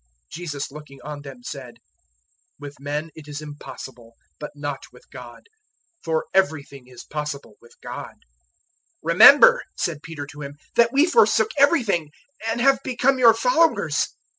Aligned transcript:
010:027 0.31 0.31
Jesus 0.31 0.71
looking 0.71 0.99
on 1.03 1.21
them 1.21 1.43
said, 1.43 1.75
"With 2.59 2.79
men 2.79 3.11
it 3.13 3.27
is 3.27 3.39
impossible, 3.39 4.15
but 4.39 4.49
not 4.55 4.81
with 4.91 5.07
God; 5.11 5.43
for 6.03 6.25
everything 6.33 6.87
is 6.87 7.03
possible 7.03 7.57
with 7.61 7.79
God." 7.81 8.15
010:028 8.15 8.15
"Remember," 9.03 9.63
said 9.77 10.01
Peter 10.01 10.25
to 10.25 10.41
Him, 10.41 10.57
"that 10.75 10.91
we 10.91 11.05
forsook 11.05 11.51
everything 11.59 12.09
and 12.47 12.59
have 12.61 12.79
become 12.83 13.19
your 13.19 13.35
followers." 13.35 14.07